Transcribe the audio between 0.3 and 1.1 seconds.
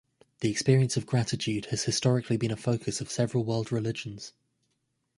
The experience of